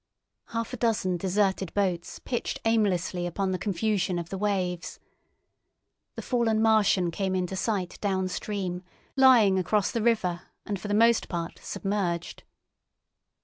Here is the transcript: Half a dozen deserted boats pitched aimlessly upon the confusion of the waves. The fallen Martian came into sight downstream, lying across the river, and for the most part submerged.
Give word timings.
Half 0.47 0.73
a 0.73 0.77
dozen 0.77 1.17
deserted 1.17 1.75
boats 1.75 2.17
pitched 2.17 2.59
aimlessly 2.65 3.27
upon 3.27 3.51
the 3.51 3.59
confusion 3.59 4.17
of 4.17 4.29
the 4.29 4.37
waves. 4.39 4.99
The 6.15 6.23
fallen 6.23 6.59
Martian 6.59 7.11
came 7.11 7.35
into 7.35 7.55
sight 7.55 7.99
downstream, 8.01 8.81
lying 9.15 9.59
across 9.59 9.91
the 9.91 10.01
river, 10.01 10.41
and 10.65 10.79
for 10.81 10.87
the 10.87 10.95
most 10.95 11.29
part 11.29 11.59
submerged. 11.61 12.41